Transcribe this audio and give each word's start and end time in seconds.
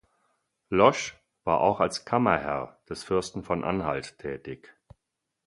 Losch 0.69 1.15
war 1.43 1.61
auch 1.61 1.79
als 1.79 2.05
Kammerherr 2.05 2.81
des 2.89 3.03
Fürsten 3.03 3.43
von 3.43 3.63
Anhalt 3.63 4.17
tätig. 4.17 4.75